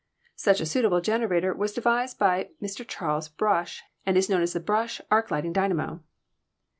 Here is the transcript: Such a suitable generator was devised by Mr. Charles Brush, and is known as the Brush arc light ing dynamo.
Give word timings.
Such 0.35 0.59
a 0.59 0.65
suitable 0.65 0.99
generator 0.99 1.53
was 1.53 1.73
devised 1.73 2.17
by 2.17 2.49
Mr. 2.59 2.83
Charles 2.87 3.29
Brush, 3.29 3.83
and 4.03 4.17
is 4.17 4.31
known 4.31 4.41
as 4.41 4.53
the 4.53 4.59
Brush 4.59 4.99
arc 5.11 5.29
light 5.29 5.45
ing 5.45 5.53
dynamo. 5.53 6.01